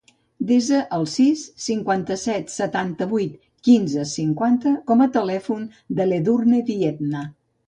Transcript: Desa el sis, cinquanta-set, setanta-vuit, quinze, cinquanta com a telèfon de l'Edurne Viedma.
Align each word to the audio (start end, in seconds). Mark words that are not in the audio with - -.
Desa 0.51 0.77
el 0.95 1.03
sis, 1.15 1.43
cinquanta-set, 1.65 2.49
setanta-vuit, 2.53 3.35
quinze, 3.69 4.07
cinquanta 4.15 4.75
com 4.89 5.05
a 5.07 5.11
telèfon 5.19 5.69
de 6.01 6.09
l'Edurne 6.11 6.65
Viedma. 6.73 7.25